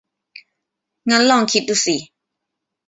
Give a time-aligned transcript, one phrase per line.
[1.09, 1.95] งั้นลองคิดดูสิ